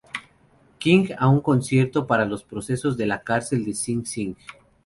King 0.79 1.13
a 1.19 1.27
un 1.29 1.41
concierto 1.41 2.07
para 2.07 2.25
los 2.25 2.43
presos 2.43 2.97
de 2.97 3.05
la 3.05 3.21
cárcel 3.21 3.63
de 3.63 3.75
Sing 3.75 4.03
Sing. 4.03 4.35